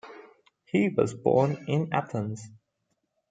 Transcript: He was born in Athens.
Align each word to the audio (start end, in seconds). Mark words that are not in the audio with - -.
He 0.65 0.89
was 0.89 1.13
born 1.13 1.65
in 1.67 1.93
Athens. 1.93 2.49